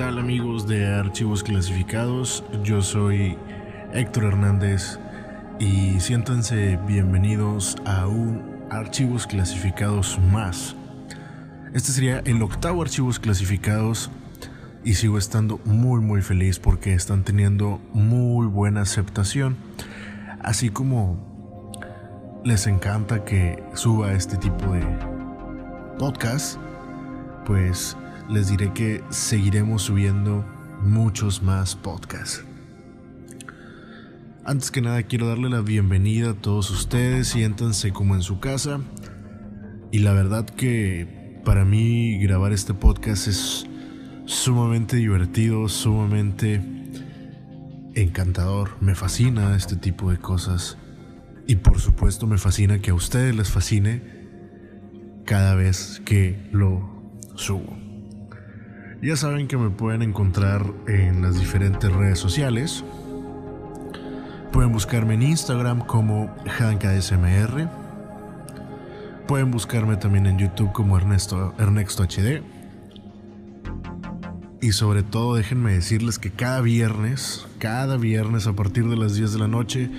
[0.00, 2.42] amigos de Archivos Clasificados?
[2.64, 3.36] Yo soy
[3.92, 4.98] Héctor Hernández
[5.58, 10.74] y siéntanse bienvenidos a un Archivos Clasificados más.
[11.74, 14.10] Este sería el octavo Archivos Clasificados
[14.84, 19.58] y sigo estando muy muy feliz porque están teniendo muy buena aceptación.
[20.42, 21.70] Así como
[22.42, 24.82] les encanta que suba este tipo de
[25.98, 26.58] podcast,
[27.44, 27.98] pues
[28.30, 30.44] les diré que seguiremos subiendo
[30.82, 32.44] muchos más podcasts.
[34.44, 38.80] Antes que nada quiero darle la bienvenida a todos ustedes, siéntanse como en su casa.
[39.90, 43.66] Y la verdad que para mí grabar este podcast es
[44.26, 46.62] sumamente divertido, sumamente
[47.94, 48.76] encantador.
[48.80, 50.78] Me fascina este tipo de cosas.
[51.48, 54.02] Y por supuesto me fascina que a ustedes les fascine
[55.24, 57.89] cada vez que lo subo.
[59.02, 62.84] Ya saben que me pueden encontrar en las diferentes redes sociales.
[64.52, 67.66] Pueden buscarme en Instagram como HankaSMR.
[69.26, 72.42] Pueden buscarme también en YouTube como Ernesto, Ernesto HD.
[74.60, 79.32] Y sobre todo déjenme decirles que cada viernes, cada viernes a partir de las 10
[79.32, 79.90] de la noche,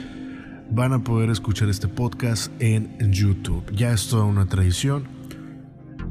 [0.70, 3.64] van a poder escuchar este podcast en YouTube.
[3.72, 5.08] Ya es toda una tradición.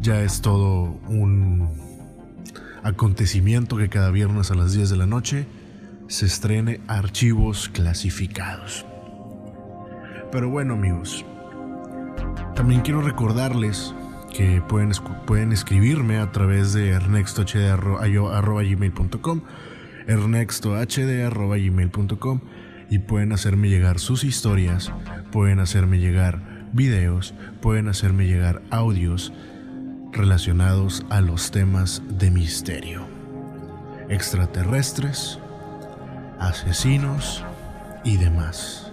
[0.01, 1.90] Ya es todo un
[2.83, 5.47] acontecimiento que cada viernes a las 10 de la noche
[6.09, 8.85] se estrene archivos clasificados.
[10.33, 11.25] Pero bueno amigos,
[12.55, 13.95] también quiero recordarles
[14.35, 14.91] que pueden,
[15.27, 19.43] pueden escribirme a través de ernextohd.gmail.com
[20.07, 22.41] ernextohd.gmail.com
[22.91, 24.93] y pueden hacerme llegar sus historias,
[25.31, 29.33] pueden hacerme llegar videos, pueden hacerme llegar audios
[30.13, 33.07] relacionados a los temas de misterio,
[34.09, 35.39] extraterrestres,
[36.39, 37.45] asesinos
[38.05, 38.91] y demás.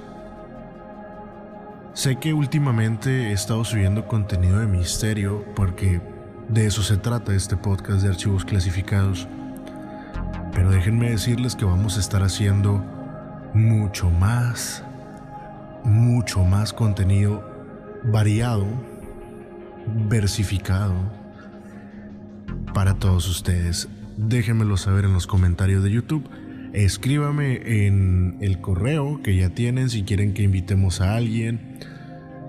[1.93, 5.99] Sé que últimamente he estado subiendo contenido de misterio porque
[6.47, 9.27] de eso se trata este podcast de archivos clasificados.
[10.53, 12.83] Pero déjenme decirles que vamos a estar haciendo
[13.53, 14.83] mucho más,
[15.83, 17.43] mucho más contenido
[18.03, 18.67] variado
[20.09, 20.93] versificado
[22.73, 23.87] para todos ustedes.
[24.17, 26.29] Déjenmelo saber en los comentarios de YouTube.
[26.73, 31.79] Escríbame en el correo que ya tienen si quieren que invitemos a alguien,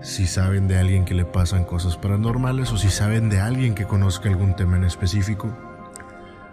[0.02, 3.84] si saben de alguien que le pasan cosas paranormales o si saben de alguien que
[3.84, 5.56] conozca algún tema en específico.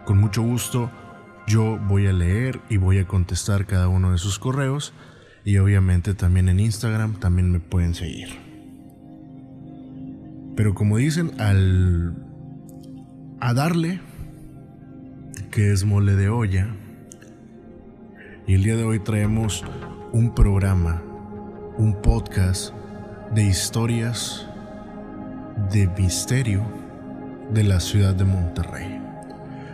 [0.05, 0.91] Con mucho gusto
[1.47, 4.93] yo voy a leer y voy a contestar cada uno de sus correos
[5.43, 8.44] y obviamente también en Instagram también me pueden seguir.
[10.55, 12.15] Pero como dicen, al
[13.41, 13.99] a darle,
[15.51, 16.67] que es mole de olla,
[18.47, 19.65] y el día de hoy traemos
[20.13, 21.01] un programa,
[21.77, 22.73] un podcast
[23.33, 24.47] de historias
[25.71, 26.65] de misterio
[27.53, 29.01] de la ciudad de Monterrey.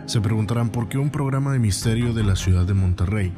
[0.06, 3.32] Se preguntarán por qué un programa de misterio de la ciudad de Monterrey.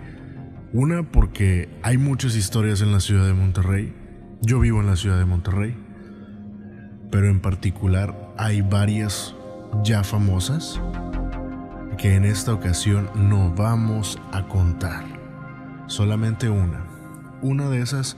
[0.72, 3.92] Una, porque hay muchas historias en la ciudad de Monterrey.
[4.40, 5.83] Yo vivo en la ciudad de Monterrey
[7.10, 9.34] pero en particular hay varias
[9.82, 10.80] ya famosas
[11.98, 15.04] que en esta ocasión no vamos a contar.
[15.86, 16.86] Solamente una.
[17.42, 18.16] Una de esas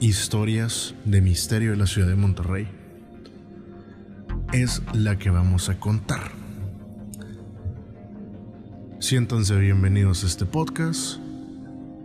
[0.00, 2.68] historias de misterio de la ciudad de Monterrey
[4.52, 6.30] es la que vamos a contar.
[9.00, 11.18] Siéntanse bienvenidos a este podcast.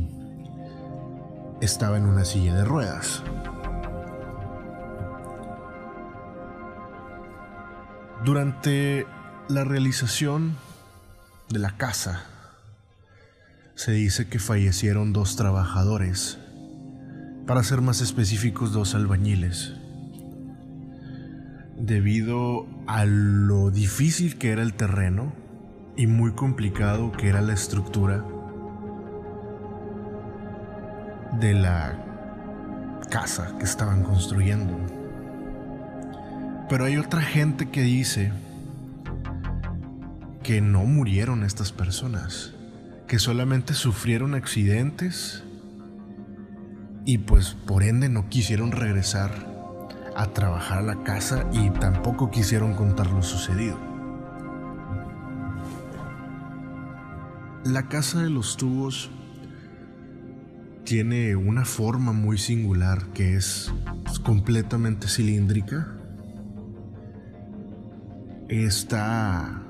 [1.61, 3.23] estaba en una silla de ruedas.
[8.25, 9.07] Durante
[9.49, 10.57] la realización
[11.51, 12.25] de la casa,
[13.79, 16.37] se dice que fallecieron dos trabajadores,
[17.47, 19.75] para ser más específicos dos albañiles,
[21.77, 25.33] debido a lo difícil que era el terreno
[25.97, 28.25] y muy complicado que era la estructura
[31.39, 32.05] de la
[33.13, 34.77] casa que estaban construyendo.
[36.69, 38.33] Pero hay otra gente que dice
[40.43, 42.58] que no murieron estas personas
[43.09, 45.43] que solamente sufrieron accidentes
[47.07, 49.33] y pues por ende no quisieron regresar
[50.15, 53.79] a trabajar a la casa y tampoco quisieron contar lo sucedido.
[57.65, 59.11] La casa de los tubos
[60.85, 63.73] tiene una forma muy singular que es
[64.23, 65.95] completamente cilíndrica.
[68.49, 69.68] Está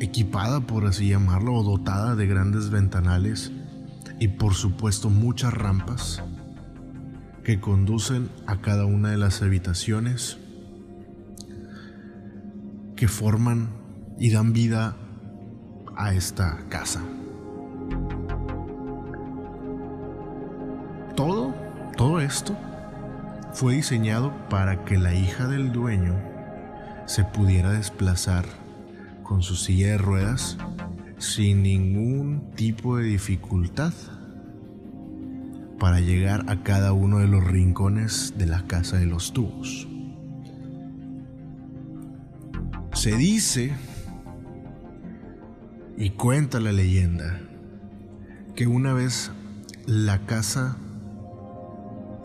[0.00, 3.52] equipada, por así llamarlo, o dotada de grandes ventanales
[4.18, 6.22] y por supuesto muchas rampas
[7.44, 10.38] que conducen a cada una de las habitaciones
[12.96, 13.68] que forman
[14.18, 14.96] y dan vida
[15.96, 17.02] a esta casa.
[21.16, 21.54] Todo,
[21.96, 22.56] todo esto
[23.52, 26.14] fue diseñado para que la hija del dueño
[27.06, 28.44] se pudiera desplazar
[29.30, 30.58] con su silla de ruedas
[31.18, 33.92] sin ningún tipo de dificultad
[35.78, 39.86] para llegar a cada uno de los rincones de la casa de los tubos.
[42.92, 43.72] Se dice
[45.96, 47.40] y cuenta la leyenda
[48.56, 49.30] que una vez
[49.86, 50.76] la casa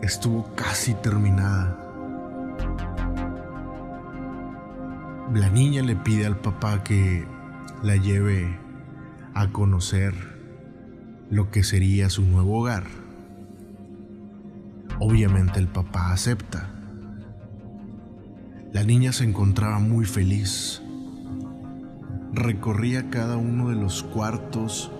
[0.02, 1.85] estuvo casi terminada
[5.36, 7.26] la niña le pide al papá que
[7.82, 8.58] la lleve
[9.34, 10.14] a conocer
[11.28, 12.84] lo que sería su nuevo hogar.
[14.98, 16.70] Obviamente el papá acepta.
[18.72, 20.80] La niña se encontraba muy feliz.
[22.32, 24.90] Recorría cada uno de los cuartos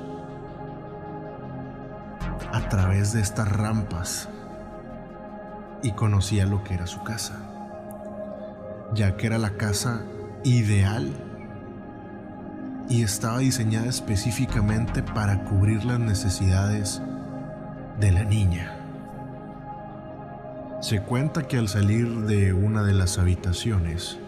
[2.53, 4.29] a través de estas rampas
[5.83, 7.41] y conocía lo que era su casa,
[8.95, 10.05] ya que era la casa
[10.47, 11.13] ideal
[12.89, 17.03] y estaba diseñada específicamente para cubrir las necesidades
[17.99, 18.73] de la niña.
[20.81, 24.19] Se cuenta que al salir de una de las habitaciones,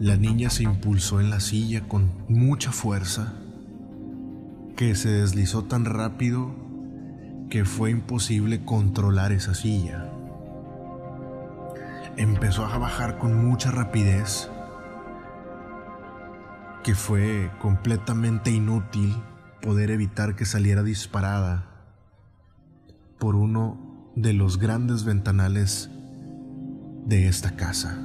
[0.00, 3.34] la niña se impulsó en la silla con mucha fuerza,
[4.74, 6.56] que se deslizó tan rápido
[7.50, 10.09] que fue imposible controlar esa silla
[12.16, 14.50] empezó a bajar con mucha rapidez
[16.82, 19.14] que fue completamente inútil
[19.60, 21.66] poder evitar que saliera disparada
[23.18, 25.90] por uno de los grandes ventanales
[27.04, 27.98] de esta casa,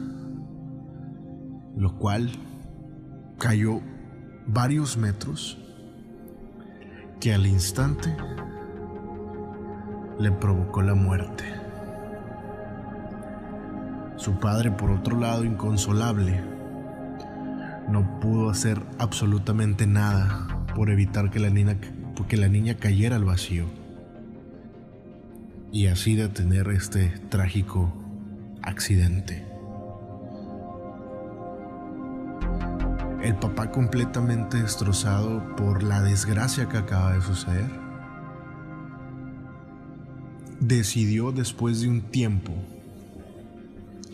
[1.76, 2.32] lo cual
[3.40, 3.82] cayó
[4.48, 5.58] varios metros
[7.20, 8.16] que al instante
[10.20, 11.65] le provocó la muerte.
[14.26, 16.42] Su padre, por otro lado, inconsolable,
[17.88, 23.66] no pudo hacer absolutamente nada por evitar que la niña, cayera al vacío
[25.72, 27.94] y así detener este trágico
[28.64, 29.46] accidente.
[33.22, 37.70] El papá completamente destrozado por la desgracia que acaba de suceder,
[40.60, 42.54] decidió después de un tiempo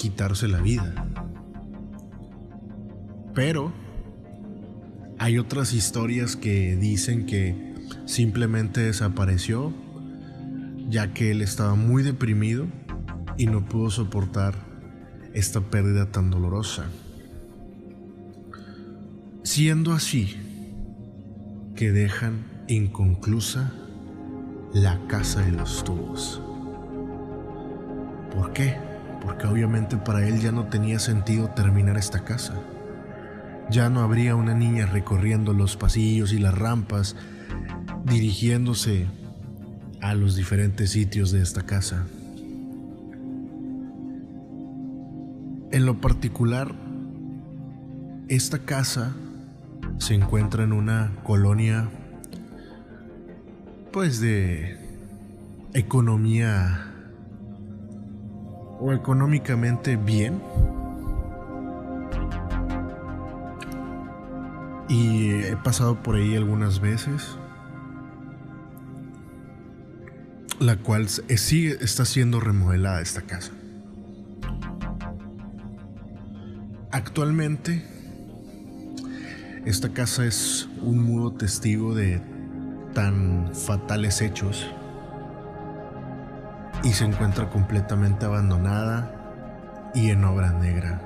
[0.02, 1.06] quitarse la vida.
[3.36, 3.72] Pero
[5.20, 9.72] hay otras historias que dicen que simplemente desapareció
[10.90, 12.66] ya que él estaba muy deprimido
[13.38, 14.56] y no pudo soportar
[15.34, 16.86] esta pérdida tan dolorosa.
[19.44, 20.36] Siendo así
[21.76, 23.72] que dejan inconclusa
[24.74, 26.42] la casa de los tubos.
[28.34, 28.91] ¿Por qué?
[29.22, 32.56] Porque obviamente para él ya no tenía sentido terminar esta casa.
[33.70, 37.16] Ya no habría una niña recorriendo los pasillos y las rampas,
[38.04, 39.08] dirigiéndose
[40.02, 42.06] a los diferentes sitios de esta casa.
[45.72, 46.74] En lo particular,
[48.28, 49.14] esta casa
[50.00, 51.90] se encuentra en una colonia
[53.92, 54.78] pues de
[55.74, 56.91] economía
[58.82, 60.42] o económicamente bien.
[64.90, 67.38] Y he pasado por ahí algunas veces.
[70.60, 73.52] La cual sigue, está siendo remodelada esta casa.
[76.92, 77.86] Actualmente,
[79.66, 82.22] esta casa es un mudo testigo de
[82.94, 84.68] tan fatales hechos
[86.84, 91.02] y se encuentra completamente abandonada y en obra negra.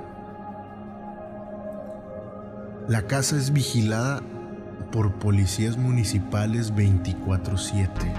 [2.87, 4.21] La casa es vigilada
[4.91, 8.13] por policías municipales 24/7,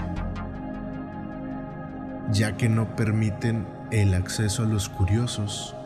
[2.31, 5.77] ya que no permiten el acceso a los curiosos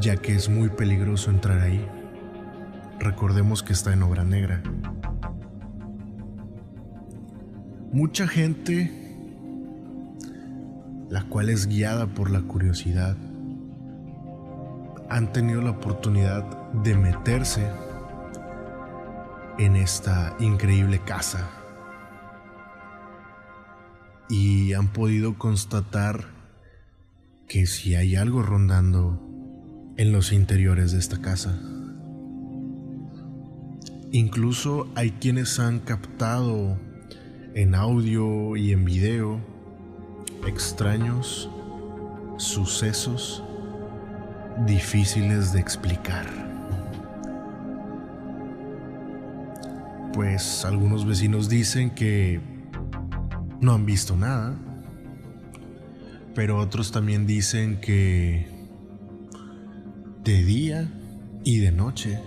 [0.00, 1.86] ya que es muy peligroso entrar ahí.
[2.98, 4.62] Recordemos que está en obra negra.
[7.92, 8.99] Mucha gente,
[11.10, 13.16] la cual es guiada por la curiosidad,
[15.10, 17.68] han tenido la oportunidad de meterse
[19.58, 21.50] en esta increíble casa
[24.28, 26.26] y han podido constatar
[27.48, 29.20] que si hay algo rondando
[29.96, 31.58] en los interiores de esta casa.
[34.12, 36.78] Incluso hay quienes han captado
[37.54, 39.49] en audio y en video
[40.46, 41.50] extraños
[42.36, 43.42] sucesos
[44.66, 46.26] difíciles de explicar.
[50.12, 52.40] Pues algunos vecinos dicen que
[53.60, 54.54] no han visto nada,
[56.34, 58.46] pero otros también dicen que
[60.24, 60.88] de día
[61.44, 62.20] y de noche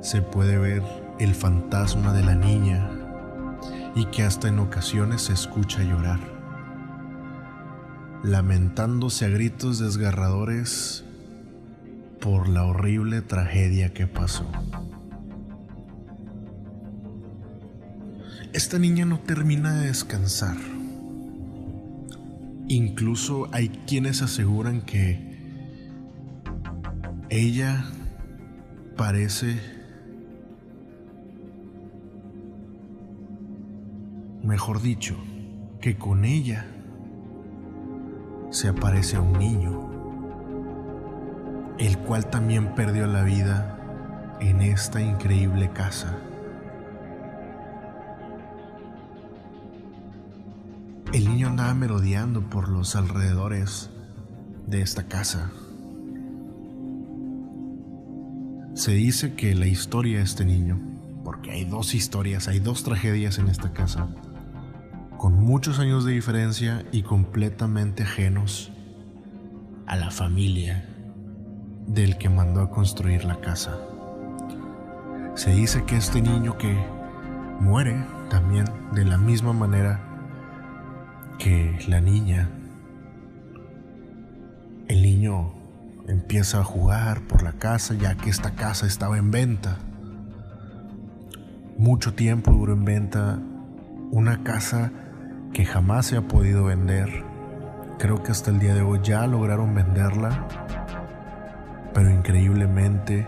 [0.00, 0.82] se puede ver
[1.18, 2.90] el fantasma de la niña
[3.94, 6.20] y que hasta en ocasiones se escucha llorar,
[8.22, 11.04] lamentándose a gritos desgarradores
[12.20, 14.46] por la horrible tragedia que pasó.
[18.52, 20.56] Esta niña no termina de descansar.
[22.68, 25.30] Incluso hay quienes aseguran que
[27.30, 27.84] ella
[28.96, 29.58] parece,
[34.42, 35.16] mejor dicho,
[35.80, 36.66] que con ella
[38.50, 39.88] se aparece a un niño,
[41.78, 43.78] el cual también perdió la vida
[44.40, 46.18] en esta increíble casa.
[51.12, 53.90] El niño andaba merodeando por los alrededores
[54.66, 55.50] de esta casa.
[58.74, 60.80] Se dice que la historia de este niño,
[61.24, 64.08] porque hay dos historias, hay dos tragedias en esta casa,
[65.20, 68.72] con muchos años de diferencia y completamente ajenos
[69.86, 70.88] a la familia
[71.86, 73.76] del que mandó a construir la casa.
[75.34, 76.74] Se dice que este niño que
[77.60, 80.00] muere también de la misma manera
[81.38, 82.48] que la niña,
[84.88, 85.52] el niño
[86.08, 89.76] empieza a jugar por la casa ya que esta casa estaba en venta.
[91.76, 93.38] Mucho tiempo duró en venta
[94.12, 94.90] una casa
[95.52, 97.24] que jamás se ha podido vender.
[97.98, 100.46] Creo que hasta el día de hoy ya lograron venderla,
[101.92, 103.26] pero increíblemente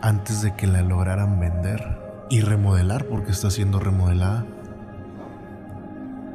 [0.00, 1.98] antes de que la lograran vender
[2.30, 4.46] y remodelar porque está siendo remodelada,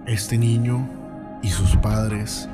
[0.05, 0.87] este niño
[1.41, 2.49] y sus padres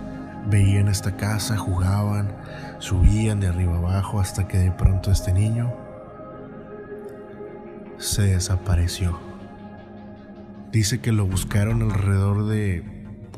[0.48, 2.32] Veían esta casa, jugaban,
[2.80, 5.72] subían de arriba abajo hasta que de pronto este niño
[7.98, 9.29] se desapareció.
[10.72, 12.84] Dice que lo buscaron alrededor de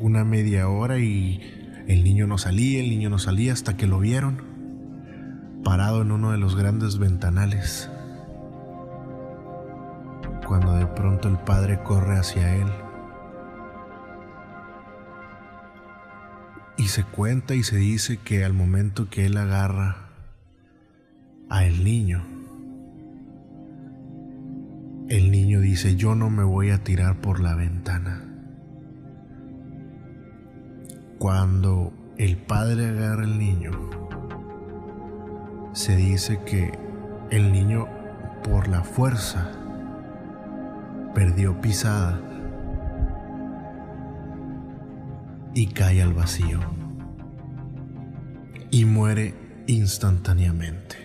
[0.00, 3.98] una media hora y el niño no salía, el niño no salía hasta que lo
[3.98, 4.52] vieron
[5.64, 7.88] parado en uno de los grandes ventanales.
[10.46, 12.68] Cuando de pronto el padre corre hacia él
[16.82, 20.08] Y se cuenta y se dice que al momento que él agarra
[21.48, 22.24] a el niño,
[25.12, 28.24] el niño dice, yo no me voy a tirar por la ventana.
[31.18, 33.72] Cuando el padre agarra al niño,
[35.74, 36.72] se dice que
[37.30, 37.88] el niño
[38.42, 39.52] por la fuerza
[41.14, 42.18] perdió pisada
[45.52, 46.58] y cae al vacío
[48.70, 49.34] y muere
[49.66, 51.01] instantáneamente.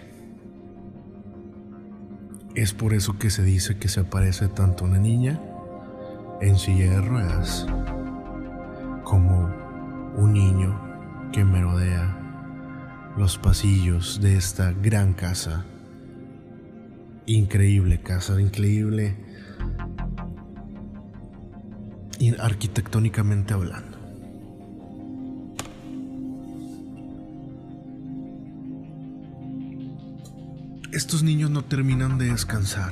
[2.57, 5.39] Es por eso que se dice que se aparece tanto una niña
[6.41, 7.67] en silla de ruedas
[9.03, 9.53] como
[10.15, 15.65] un niño que merodea los pasillos de esta gran casa.
[17.27, 19.15] Increíble casa, increíble
[22.39, 23.86] arquitectónicamente hablando.
[30.97, 32.91] Estos niños no terminan de descansar.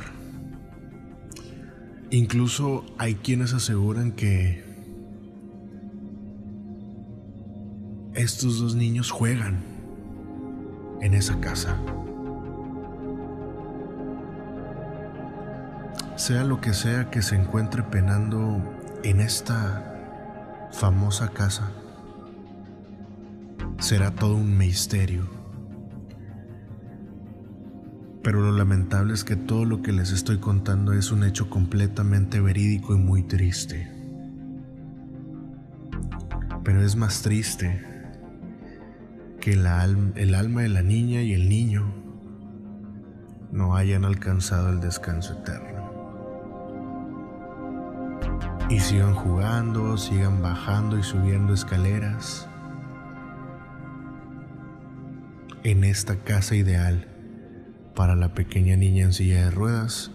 [2.11, 4.63] Incluso hay quienes aseguran que
[8.13, 9.63] estos dos niños juegan
[11.01, 11.79] en esa casa.
[16.15, 18.61] Sea lo que sea que se encuentre penando
[19.01, 21.71] en esta famosa casa,
[23.79, 25.34] será todo un misterio.
[28.25, 32.39] Pero lo lamentable es que todo lo que les estoy contando es un hecho completamente
[32.39, 33.87] verídico y muy triste.
[36.63, 37.85] Pero es más triste
[39.39, 41.93] que el, alma de la niña y el niño
[43.51, 45.85] no hayan alcanzado el descanso eterno.
[48.71, 52.49] Y sigan jugando, sigan bajando y subiendo escaleras
[55.61, 57.14] en esta casa ideal
[57.95, 60.11] para la pequeña niña en silla de ruedas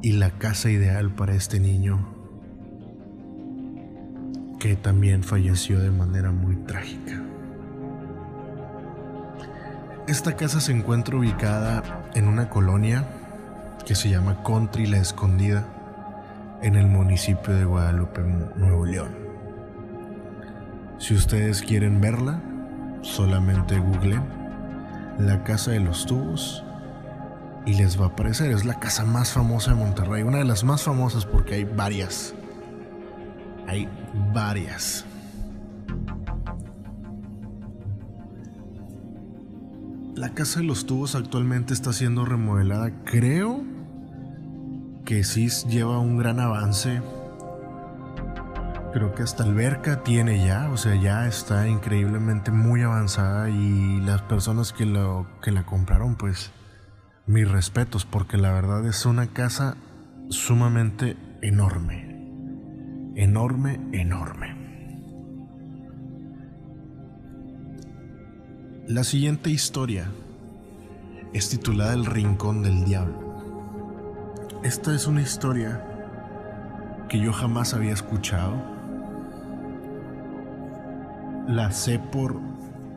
[0.00, 2.14] y la casa ideal para este niño
[4.60, 7.22] que también falleció de manera muy trágica.
[10.06, 13.06] Esta casa se encuentra ubicada en una colonia
[13.84, 15.66] que se llama Country La Escondida,
[16.62, 18.20] en el municipio de Guadalupe,
[18.56, 19.16] Nuevo León.
[20.98, 22.40] Si ustedes quieren verla,
[23.02, 24.20] solamente google
[25.18, 26.64] la casa de los tubos
[27.66, 28.50] y les va a aparecer.
[28.52, 32.34] Es la casa más famosa de Monterrey, una de las más famosas porque hay varias.
[33.66, 33.88] Hay
[34.32, 35.04] varias.
[40.14, 42.90] La casa de los tubos actualmente está siendo remodelada.
[43.04, 43.62] Creo
[45.04, 47.00] que sí lleva un gran avance.
[48.92, 54.22] Creo que hasta alberca tiene ya, o sea, ya está increíblemente muy avanzada y las
[54.22, 56.50] personas que, lo, que la compraron, pues
[57.26, 59.76] mis respetos, porque la verdad es una casa
[60.30, 62.08] sumamente enorme.
[63.14, 64.56] Enorme, enorme.
[68.86, 70.08] La siguiente historia
[71.34, 73.28] es titulada El Rincón del Diablo.
[74.62, 75.84] Esta es una historia
[77.08, 78.77] que yo jamás había escuchado.
[81.48, 82.36] La sé por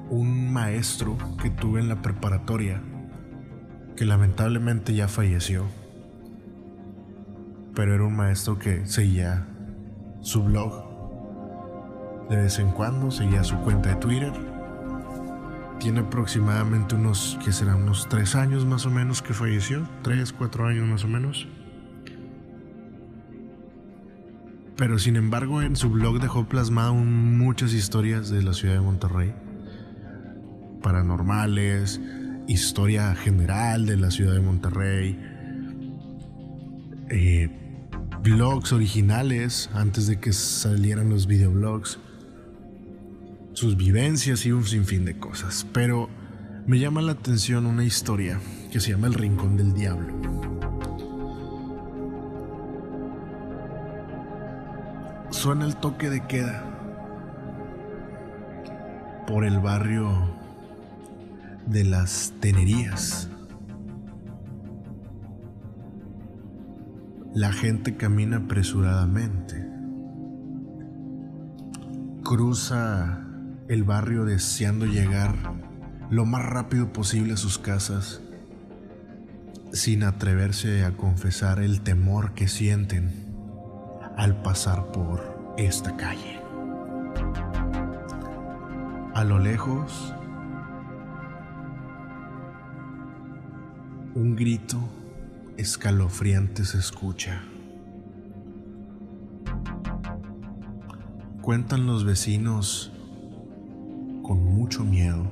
[0.09, 2.81] un maestro que tuve en la preparatoria,
[3.95, 5.67] que lamentablemente ya falleció.
[7.73, 9.47] Pero era un maestro que seguía
[10.19, 12.27] su blog.
[12.29, 14.33] De vez en cuando seguía su cuenta de Twitter
[15.79, 20.67] tiene aproximadamente unos, que serán unos tres años más o menos que falleció, tres, cuatro
[20.67, 21.47] años más o menos.
[24.81, 29.31] Pero sin embargo en su blog dejó plasmado muchas historias de la ciudad de Monterrey,
[30.81, 32.01] paranormales,
[32.47, 35.19] historia general de la ciudad de Monterrey,
[37.11, 37.51] eh,
[38.23, 41.99] blogs originales antes de que salieran los videoblogs
[43.53, 45.67] sus vivencias y un sinfín de cosas.
[45.73, 46.09] Pero
[46.65, 48.39] me llama la atención una historia
[48.71, 50.60] que se llama El Rincón del Diablo.
[55.41, 56.63] Suena el toque de queda
[59.25, 60.35] por el barrio
[61.65, 63.27] de las Tenerías.
[67.33, 69.67] La gente camina apresuradamente.
[72.23, 73.25] Cruza
[73.67, 75.33] el barrio deseando llegar
[76.11, 78.21] lo más rápido posible a sus casas,
[79.73, 83.09] sin atreverse a confesar el temor que sienten
[84.17, 85.30] al pasar por
[85.61, 86.39] esta calle.
[89.13, 90.15] A lo lejos,
[94.15, 94.77] un grito
[95.57, 97.43] escalofriante se escucha.
[101.41, 102.91] Cuentan los vecinos
[104.23, 105.29] con mucho miedo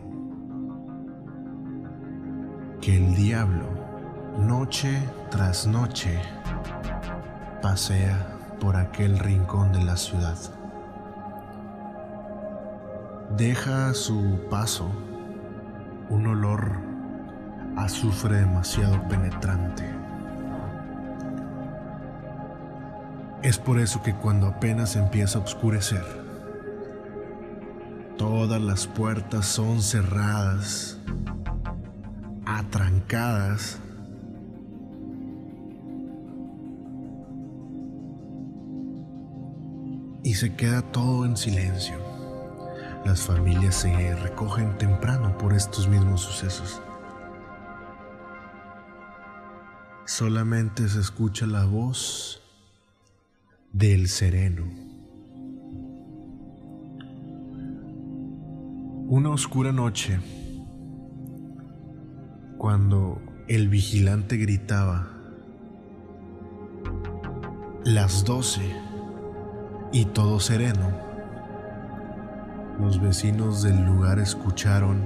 [2.82, 3.68] que el diablo,
[4.38, 6.20] noche tras noche,
[7.62, 10.38] pasea por aquel rincón de la ciudad.
[13.38, 14.90] Deja a su paso
[16.10, 16.72] un olor
[17.78, 19.90] azufre demasiado penetrante.
[23.42, 26.04] Es por eso que cuando apenas empieza a oscurecer,
[28.18, 30.98] todas las puertas son cerradas,
[32.46, 33.80] atrancadas,
[40.40, 41.98] se queda todo en silencio.
[43.04, 46.82] Las familias se recogen temprano por estos mismos sucesos.
[50.06, 52.42] Solamente se escucha la voz
[53.74, 54.64] del sereno.
[59.10, 60.22] Una oscura noche,
[62.58, 65.06] cuando el vigilante gritaba,
[67.84, 68.89] las doce
[69.92, 70.92] y todo sereno,
[72.80, 75.02] los vecinos del lugar escucharon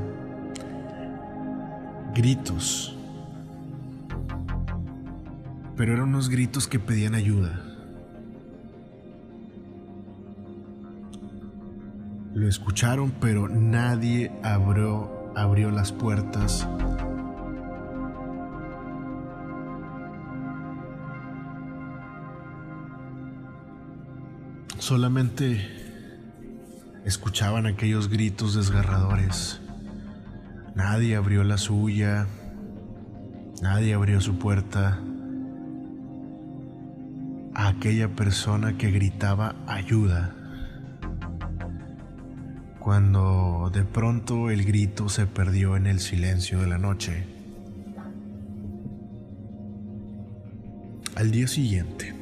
[2.14, 2.96] gritos,
[5.76, 7.62] pero eran unos gritos que pedían ayuda.
[12.34, 16.68] Lo escucharon, pero nadie abrió, abrió las puertas.
[24.84, 25.66] Solamente
[27.06, 29.62] escuchaban aquellos gritos desgarradores.
[30.76, 32.28] Nadie abrió la suya,
[33.62, 35.00] nadie abrió su puerta
[37.54, 40.36] a aquella persona que gritaba ayuda
[42.78, 47.26] cuando de pronto el grito se perdió en el silencio de la noche.
[51.16, 52.14] Al día siguiente,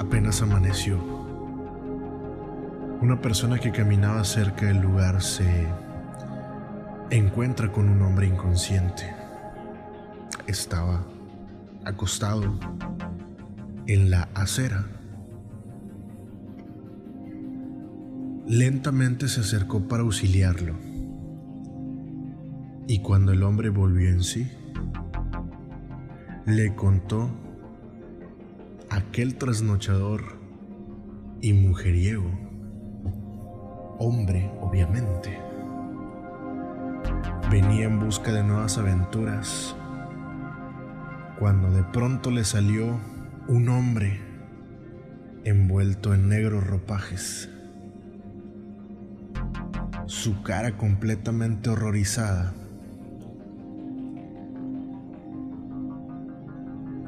[0.00, 1.21] apenas amaneció,
[3.02, 5.66] una persona que caminaba cerca del lugar se
[7.10, 9.14] encuentra con un hombre inconsciente.
[10.46, 11.04] Estaba
[11.84, 12.58] acostado
[13.86, 14.86] en la acera
[18.46, 20.74] Lentamente se acercó para auxiliarlo.
[22.88, 24.50] Y cuando el hombre volvió en sí,
[26.44, 27.30] le contó
[28.90, 30.38] aquel trasnochador
[31.40, 32.30] y mujeriego,
[34.02, 35.38] hombre obviamente,
[37.50, 39.76] venía en busca de nuevas aventuras,
[41.38, 42.98] cuando de pronto le salió
[43.48, 44.20] un hombre
[45.44, 47.48] envuelto en negros ropajes
[50.06, 52.52] su cara completamente horrorizada.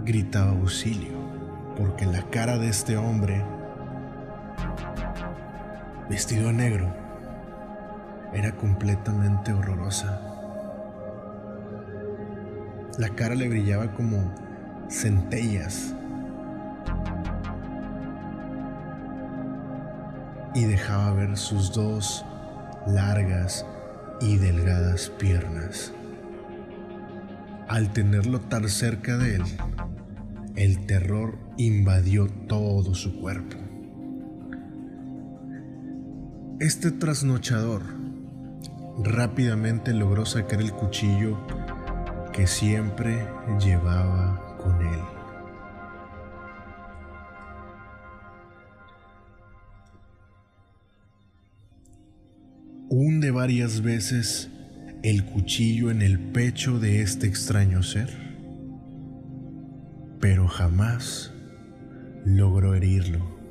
[0.05, 1.13] Gritaba auxilio,
[1.77, 3.45] porque la cara de este hombre,
[6.15, 6.95] vestido de negro,
[8.33, 10.21] era completamente horrorosa.
[12.99, 14.33] La cara le brillaba como
[14.89, 15.93] centellas
[20.55, 22.25] y dejaba ver sus dos
[22.87, 23.67] largas
[24.21, 25.93] y delgadas piernas.
[27.67, 29.43] Al tenerlo tan cerca de él,
[30.55, 33.64] el terror invadió todo su cuerpo.
[36.65, 37.83] Este trasnochador
[39.05, 41.37] rápidamente logró sacar el cuchillo
[42.33, 43.29] que siempre
[43.63, 45.01] llevaba con él.
[52.89, 54.49] hunde varias veces
[55.03, 58.09] el cuchillo en el pecho de este extraño ser,
[60.19, 61.31] pero jamás
[62.25, 63.44] logró herirlo.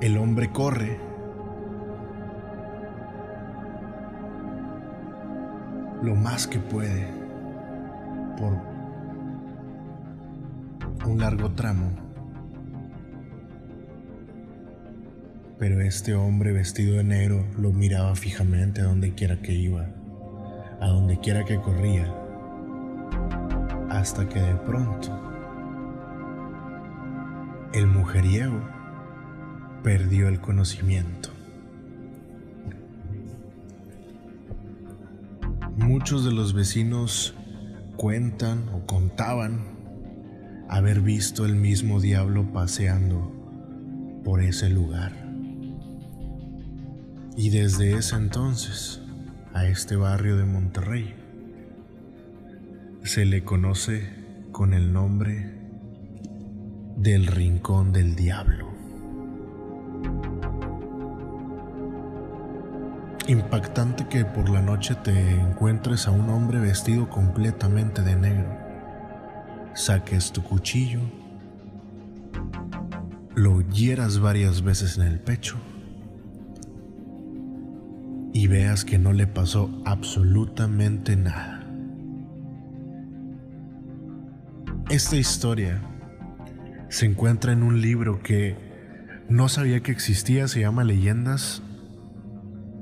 [0.00, 0.98] El hombre corre.
[6.02, 7.08] Lo más que puede
[8.36, 8.76] por
[11.08, 11.90] un largo tramo.
[15.58, 19.86] Pero este hombre vestido de negro lo miraba fijamente a donde quiera que iba,
[20.78, 22.14] a donde quiera que corría,
[23.88, 25.18] hasta que de pronto
[27.72, 28.75] el mujeriego
[29.86, 31.28] perdió el conocimiento.
[35.76, 37.36] Muchos de los vecinos
[37.96, 39.60] cuentan o contaban
[40.68, 43.32] haber visto el mismo diablo paseando
[44.24, 45.12] por ese lugar.
[47.36, 49.00] Y desde ese entonces,
[49.54, 51.14] a este barrio de Monterrey,
[53.04, 54.02] se le conoce
[54.50, 55.60] con el nombre
[56.96, 58.75] del Rincón del Diablo.
[63.28, 68.56] Impactante que por la noche te encuentres a un hombre vestido completamente de negro.
[69.74, 71.00] Saques tu cuchillo,
[73.34, 75.56] lo hieras varias veces en el pecho
[78.32, 81.66] y veas que no le pasó absolutamente nada.
[84.88, 85.82] Esta historia
[86.90, 88.56] se encuentra en un libro que
[89.28, 91.64] no sabía que existía, se llama Leyendas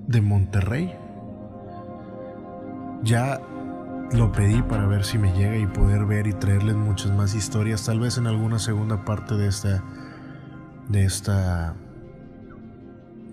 [0.06, 0.94] de Monterrey.
[3.02, 3.40] Ya
[4.12, 7.84] lo pedí para ver si me llega y poder ver y traerles muchas más historias,
[7.84, 9.82] tal vez en alguna segunda parte de esta
[10.88, 11.74] de esta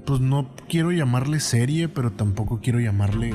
[0.06, 3.34] pues no quiero llamarle serie, pero tampoco quiero llamarle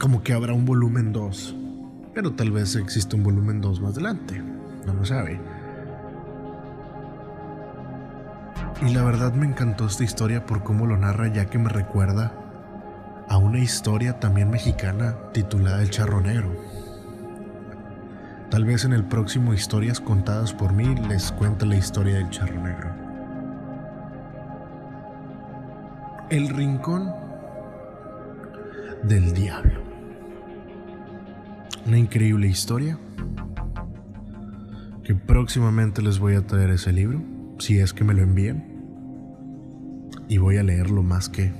[0.00, 1.56] como que habrá un volumen 2,
[2.14, 4.42] pero tal vez existe un volumen 2 más adelante,
[4.86, 5.40] no lo sabe.
[8.82, 12.32] Y la verdad me encantó esta historia por cómo lo narra, ya que me recuerda
[13.28, 16.54] a una historia también mexicana titulada El Charro Negro.
[18.50, 22.62] Tal vez en el próximo Historias contadas por mí les cuente la historia del Charro
[22.62, 22.90] Negro.
[26.30, 27.12] El Rincón
[29.02, 29.82] del Diablo.
[31.86, 32.98] Una increíble historia
[35.04, 38.64] que próximamente les voy a traer ese libro si es que me lo envían.
[40.28, 41.52] Y voy a leer lo más que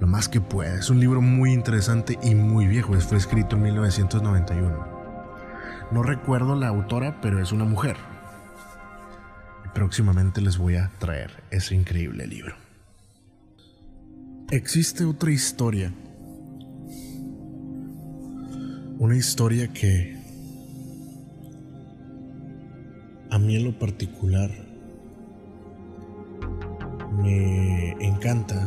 [0.00, 0.78] lo más que pueda.
[0.78, 2.98] Es un libro muy interesante y muy viejo.
[3.00, 4.88] Fue escrito en 1991.
[5.92, 7.96] No recuerdo la autora, pero es una mujer.
[9.74, 12.54] Próximamente les voy a traer ese increíble libro.
[14.50, 15.92] Existe otra historia.
[18.98, 20.18] Una historia que
[23.30, 24.50] a mí en lo particular
[27.22, 28.66] me encanta,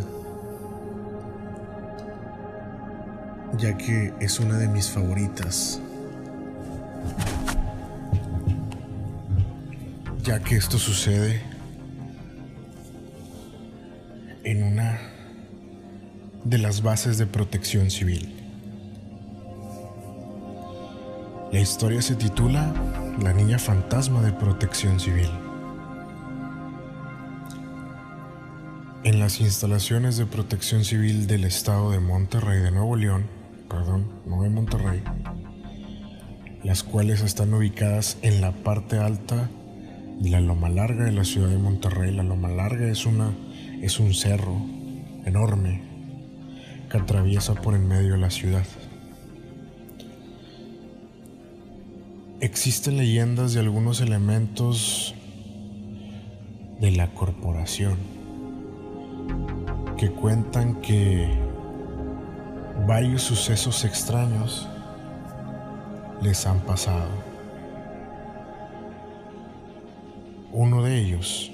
[3.57, 5.81] ya que es una de mis favoritas.
[10.23, 11.41] Ya que esto sucede
[14.43, 14.99] en una
[16.43, 18.33] de las bases de protección civil.
[21.51, 22.73] La historia se titula
[23.21, 25.29] La niña fantasma de protección civil.
[29.03, 33.25] En las instalaciones de protección civil del estado de Monterrey, de Nuevo León,
[33.69, 35.03] perdón, no de Monterrey,
[36.63, 39.49] las cuales están ubicadas en la parte alta
[40.21, 42.13] de la Loma Larga de la ciudad de Monterrey.
[42.15, 43.33] La Loma Larga es, una,
[43.81, 44.55] es un cerro
[45.25, 45.81] enorme
[46.89, 48.65] que atraviesa por en medio de la ciudad.
[52.39, 55.13] Existen leyendas de algunos elementos
[56.79, 58.22] de la corporación
[60.11, 61.27] cuentan que
[62.87, 64.67] varios sucesos extraños
[66.21, 67.09] les han pasado.
[70.51, 71.51] Uno de ellos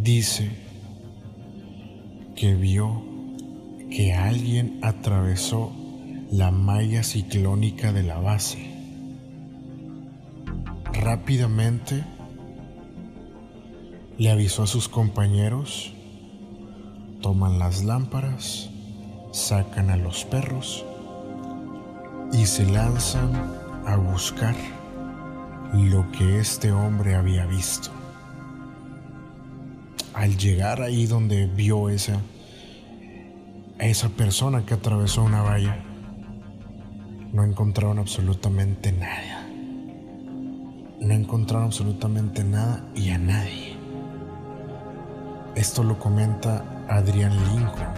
[0.00, 0.50] dice
[2.36, 3.02] que vio
[3.90, 5.72] que alguien atravesó
[6.30, 8.58] la malla ciclónica de la base.
[10.92, 12.04] Rápidamente
[14.18, 15.94] le avisó a sus compañeros
[17.28, 18.70] toman las lámparas,
[19.32, 20.82] sacan a los perros
[22.32, 23.30] y se lanzan
[23.86, 24.54] a buscar
[25.74, 27.90] lo que este hombre había visto.
[30.14, 32.18] Al llegar ahí donde vio esa,
[33.78, 35.84] esa persona que atravesó una valla,
[37.34, 39.46] no encontraron absolutamente nada.
[40.98, 43.76] No encontraron absolutamente nada y a nadie.
[45.54, 47.92] Esto lo comenta Adrián Lincoln,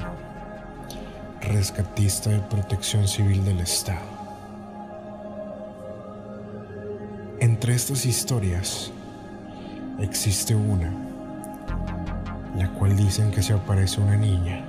[1.43, 4.01] rescatista de protección civil del Estado.
[7.39, 8.91] Entre estas historias
[10.01, 10.93] existe una,
[12.57, 14.65] la cual dicen que se aparece una niña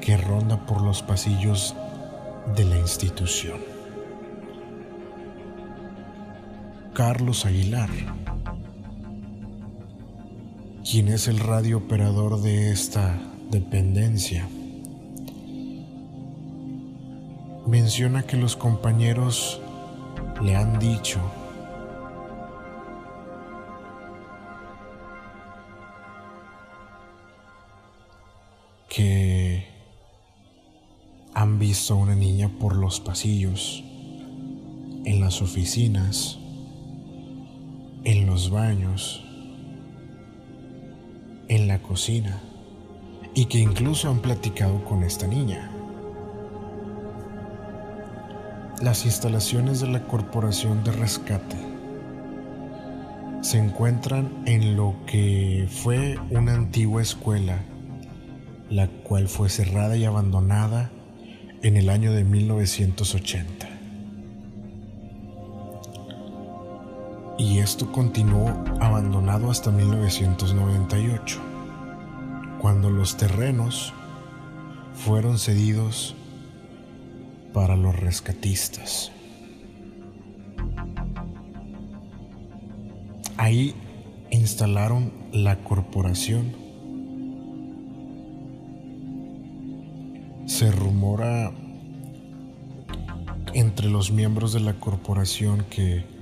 [0.00, 1.74] que ronda por los pasillos
[2.54, 3.58] de la institución.
[6.92, 7.90] Carlos Aguilar
[10.88, 13.18] quien es el radio operador de esta
[13.50, 14.48] dependencia.
[17.66, 19.60] Menciona que los compañeros
[20.40, 21.20] le han dicho
[28.88, 29.66] que
[31.34, 33.82] han visto a una niña por los pasillos,
[35.04, 36.38] en las oficinas,
[38.04, 39.25] en los baños,
[41.48, 42.40] en la cocina
[43.34, 45.70] y que incluso han platicado con esta niña.
[48.80, 51.56] Las instalaciones de la Corporación de Rescate
[53.40, 57.62] se encuentran en lo que fue una antigua escuela,
[58.68, 60.90] la cual fue cerrada y abandonada
[61.62, 63.75] en el año de 1980.
[67.38, 68.48] Y esto continuó
[68.80, 71.38] abandonado hasta 1998,
[72.58, 73.92] cuando los terrenos
[74.94, 76.14] fueron cedidos
[77.52, 79.12] para los rescatistas.
[83.36, 83.74] Ahí
[84.30, 86.54] instalaron la corporación.
[90.46, 91.52] Se rumora
[93.52, 96.15] entre los miembros de la corporación que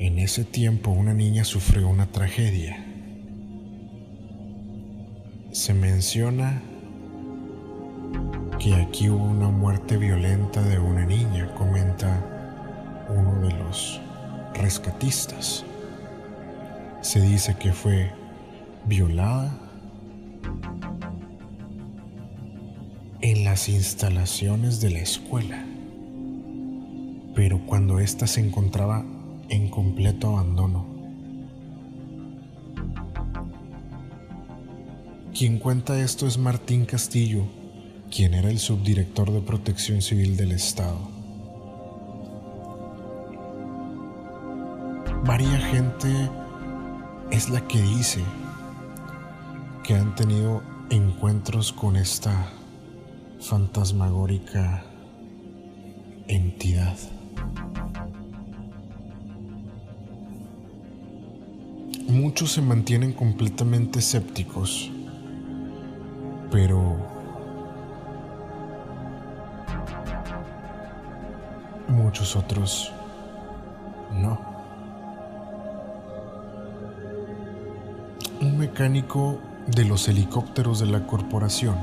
[0.00, 2.82] en ese tiempo una niña sufrió una tragedia.
[5.52, 6.62] Se menciona
[8.58, 14.00] que aquí hubo una muerte violenta de una niña, comenta uno de los
[14.54, 15.66] rescatistas.
[17.02, 18.10] Se dice que fue
[18.86, 19.52] violada
[23.20, 25.62] en las instalaciones de la escuela,
[27.34, 29.04] pero cuando ésta se encontraba
[29.50, 30.86] en completo abandono.
[35.36, 37.44] Quien cuenta esto es Martín Castillo,
[38.10, 40.98] quien era el subdirector de Protección Civil del Estado.
[45.24, 46.08] Varia gente
[47.30, 48.20] es la que dice
[49.84, 52.52] que han tenido encuentros con esta
[53.40, 54.84] fantasmagórica
[56.26, 56.96] entidad.
[62.20, 64.90] Muchos se mantienen completamente escépticos,
[66.50, 66.98] pero
[71.88, 72.92] muchos otros
[74.12, 74.38] no.
[78.42, 81.76] Un mecánico de los helicópteros de la corporación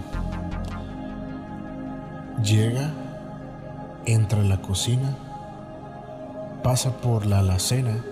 [2.43, 2.93] llega,
[4.06, 5.17] entra a la cocina,
[6.62, 8.04] pasa por la alacena,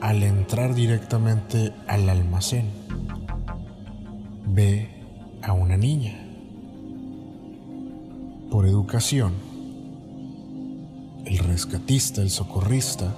[0.00, 2.70] al entrar directamente al almacén,
[4.46, 4.88] ve
[5.42, 6.26] a una niña.
[8.50, 9.34] Por educación,
[11.24, 13.14] el rescatista, el socorrista,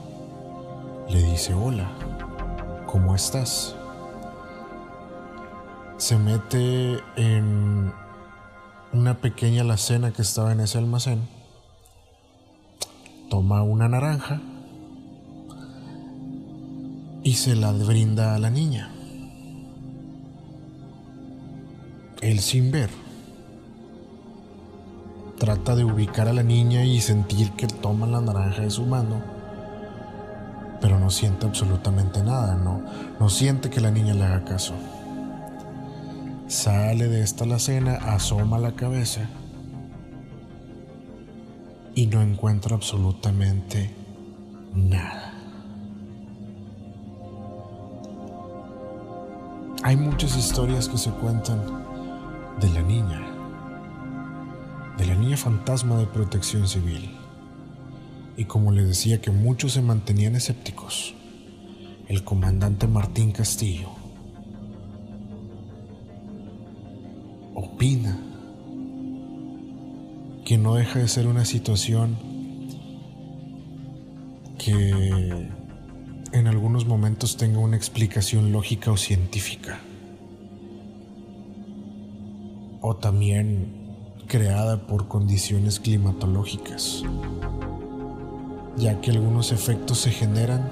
[1.09, 1.90] le dice hola,
[2.87, 3.75] ¿cómo estás?
[5.97, 7.92] Se mete en
[8.92, 11.23] una pequeña alacena que estaba en ese almacén,
[13.31, 14.42] toma una naranja
[17.25, 18.90] y se la brinda a la niña.
[22.20, 22.90] Él sin ver
[25.42, 29.20] trata de ubicar a la niña y sentir que toma la naranja de su mano,
[30.81, 32.81] pero no siente absolutamente nada, no,
[33.18, 34.75] no siente que la niña le haga caso.
[36.46, 39.23] Sale de esta alacena, asoma la cabeza
[41.96, 43.90] y no encuentra absolutamente
[44.77, 45.21] nada.
[49.83, 51.61] Hay muchas historias que se cuentan
[52.61, 53.33] de la niña
[54.97, 57.11] de la niña fantasma de protección civil.
[58.37, 61.15] Y como le decía que muchos se mantenían escépticos,
[62.09, 63.89] el comandante Martín Castillo
[67.55, 68.19] opina
[70.45, 72.17] que no deja de ser una situación
[74.59, 75.49] que
[76.33, 79.81] en algunos momentos tenga una explicación lógica o científica.
[82.81, 83.83] O también
[84.27, 87.03] creada por condiciones climatológicas,
[88.77, 90.71] ya que algunos efectos se generan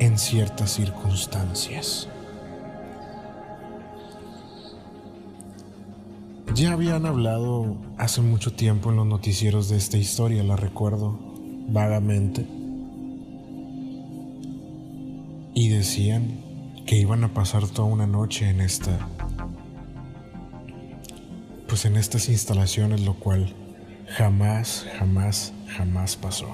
[0.00, 2.08] en ciertas circunstancias.
[6.54, 11.18] Ya habían hablado hace mucho tiempo en los noticieros de esta historia, la recuerdo
[11.68, 12.46] vagamente,
[15.56, 16.42] y decían
[16.86, 19.08] que iban a pasar toda una noche en esta
[21.66, 23.54] pues en estas instalaciones lo cual
[24.18, 26.46] jamás jamás jamás pasó.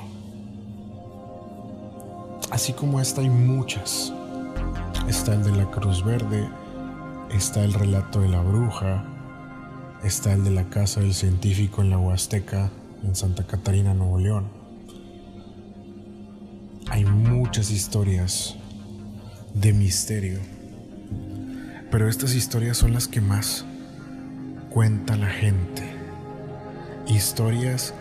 [2.50, 4.12] Así como esta hay muchas.
[5.08, 6.48] Está el de la Cruz Verde
[7.30, 9.04] está el relato de la bruja
[10.04, 12.70] está el de la casa del científico en la Huasteca
[13.02, 14.46] en Santa Catarina Nuevo León.
[16.88, 18.56] Hay muchas historias
[19.54, 20.40] de misterio.
[21.90, 23.64] Pero estas historias son las que más
[24.70, 25.82] cuenta la gente.
[27.06, 27.92] Historias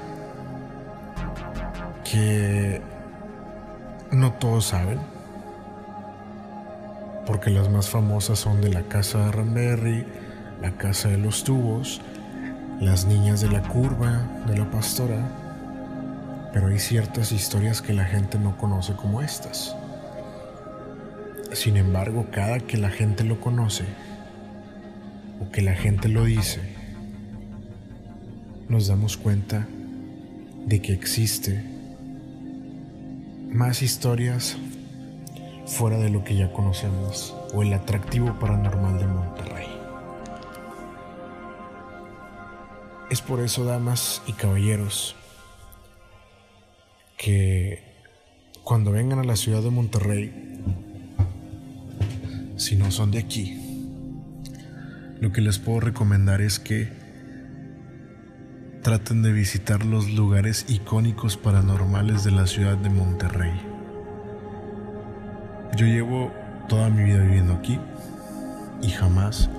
[2.10, 2.82] que
[4.12, 5.00] no todos saben.
[7.26, 10.06] Porque las más famosas son de la casa de Ramberry,
[10.62, 12.02] la casa de los tubos,
[12.80, 16.50] las niñas de la curva, de la pastora.
[16.54, 19.76] Pero hay ciertas historias que la gente no conoce como estas.
[21.54, 23.84] Sin embargo, cada que la gente lo conoce
[25.42, 26.62] o que la gente lo dice,
[28.70, 29.68] nos damos cuenta
[30.66, 31.64] de que existe
[33.50, 34.58] más historias
[35.66, 39.68] fuera de lo que ya conocemos o el atractivo paranormal de Monterrey.
[43.10, 45.18] Es por eso, damas y caballeros,
[47.18, 47.84] que
[48.64, 50.51] cuando vengan a la ciudad de Monterrey
[52.62, 53.60] si no son de aquí,
[55.20, 56.90] lo que les puedo recomendar es que
[58.84, 63.54] traten de visitar los lugares icónicos paranormales de la ciudad de Monterrey.
[65.76, 66.32] Yo llevo
[66.70, 67.80] toda mi vida viviendo aquí
[68.84, 69.50] y jamás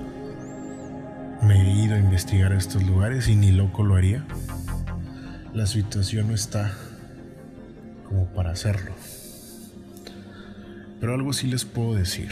[1.41, 4.25] me he ido a investigar estos lugares y ni loco lo haría.
[5.53, 6.71] La situación no está
[8.07, 8.93] como para hacerlo.
[11.01, 12.31] Pero algo sí les puedo decir.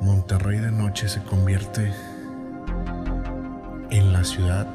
[0.00, 1.92] Monterrey de noche se convierte
[3.90, 4.66] en la ciudad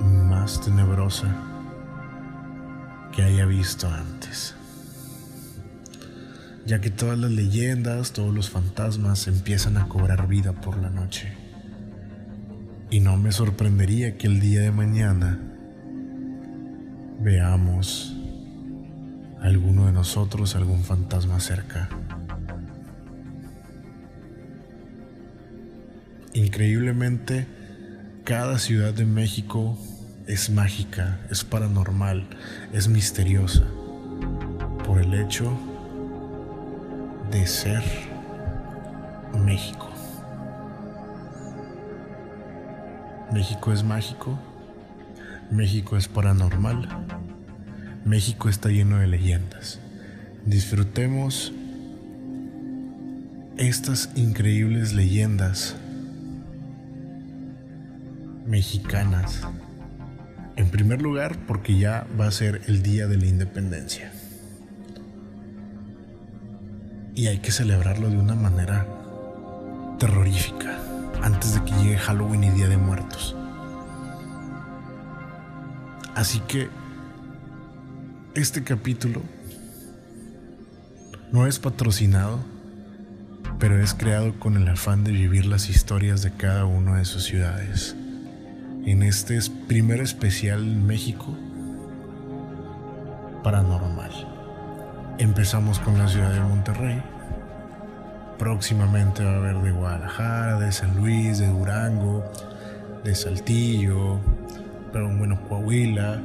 [0.00, 1.34] más tenebrosa
[3.10, 4.54] que haya visto antes.
[6.64, 11.32] Ya que todas las leyendas, todos los fantasmas empiezan a cobrar vida por la noche.
[12.88, 15.40] Y no me sorprendería que el día de mañana
[17.20, 18.16] veamos
[19.40, 21.88] alguno de nosotros algún fantasma cerca.
[26.34, 27.46] Increíblemente,
[28.24, 29.78] cada ciudad de México
[30.26, 32.26] es mágica, es paranormal,
[32.72, 33.64] es misteriosa,
[34.86, 35.52] por el hecho
[37.30, 37.82] de ser
[39.44, 39.90] México.
[43.30, 44.38] México es mágico,
[45.50, 46.88] México es paranormal,
[48.06, 49.80] México está lleno de leyendas.
[50.46, 51.52] Disfrutemos
[53.58, 55.76] estas increíbles leyendas
[58.52, 59.40] mexicanas.
[60.56, 64.12] En primer lugar, porque ya va a ser el día de la independencia.
[67.14, 68.86] Y hay que celebrarlo de una manera
[69.98, 70.78] terrorífica,
[71.22, 73.34] antes de que llegue Halloween y Día de Muertos.
[76.14, 76.68] Así que
[78.34, 79.22] este capítulo
[81.32, 82.44] no es patrocinado,
[83.58, 87.24] pero es creado con el afán de vivir las historias de cada una de sus
[87.24, 87.96] ciudades
[88.84, 91.36] en este primer especial México
[93.44, 94.10] paranormal.
[95.18, 97.02] Empezamos con la ciudad de Monterrey.
[98.38, 102.24] Próximamente va a haber de Guadalajara, de San Luis, de Durango,
[103.04, 104.18] de Saltillo,
[104.92, 106.20] pero bueno, Coahuila,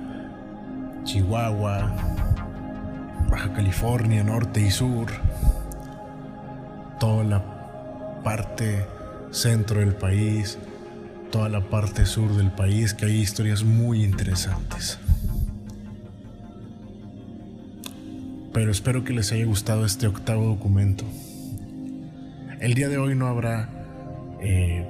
[1.03, 1.95] Chihuahua,
[3.30, 5.08] Baja California, norte y sur,
[6.99, 7.43] toda la
[8.24, 8.86] parte
[9.32, 10.58] centro del país,
[11.32, 15.00] toda la parte sur del país, que hay historias muy interesantes.
[18.54, 21.06] Pero espero que les haya gustado este octavo documento.
[22.60, 23.70] El día de hoy no habrá
[24.42, 24.88] eh,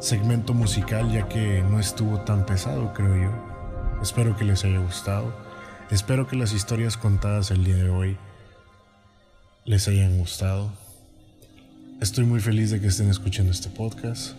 [0.00, 4.00] segmento musical ya que no estuvo tan pesado, creo yo.
[4.00, 5.34] Espero que les haya gustado.
[5.90, 8.16] Espero que las historias contadas el día de hoy
[9.64, 10.70] les hayan gustado.
[12.00, 14.37] Estoy muy feliz de que estén escuchando este podcast.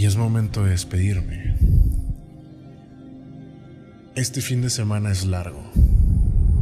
[0.00, 1.56] Y es momento de despedirme.
[4.14, 5.62] Este fin de semana es largo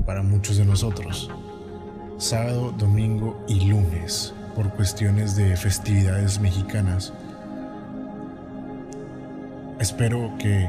[0.04, 1.30] para muchos de nosotros.
[2.18, 7.12] Sábado, domingo y lunes por cuestiones de festividades mexicanas.
[9.78, 10.68] Espero que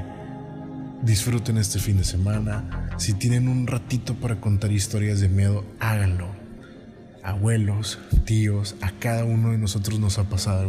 [1.01, 2.91] disfruten este fin de semana.
[2.97, 6.27] Si tienen un ratito para contar historias de miedo, háganlo.
[7.23, 10.61] abuelos, tíos, a cada uno de nosotros nos ha pasado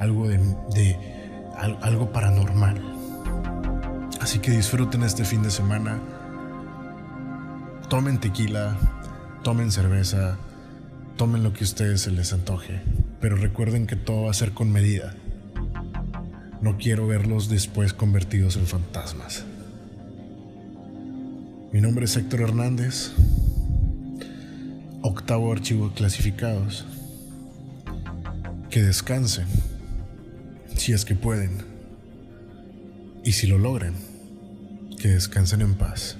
[0.00, 1.19] algo, de
[1.60, 2.80] algo paranormal.
[4.20, 5.98] Así que disfruten este fin de semana.
[7.88, 8.76] Tomen tequila,
[9.42, 10.38] tomen cerveza,
[11.16, 12.82] tomen lo que a ustedes se les antoje,
[13.20, 15.14] pero recuerden que todo va a ser con medida.
[16.60, 19.44] No quiero verlos después convertidos en fantasmas.
[21.72, 23.12] Mi nombre es Héctor Hernández,
[25.02, 26.84] octavo archivo clasificados.
[28.68, 29.46] Que descansen,
[30.80, 31.50] si es que pueden,
[33.22, 33.92] y si lo logran,
[34.98, 36.16] que descansen en paz.